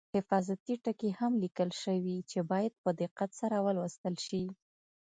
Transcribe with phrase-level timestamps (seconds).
[0.17, 4.43] حفاظتي ټکي هم لیکل شوي چې باید په دقت سره ولوستل شي.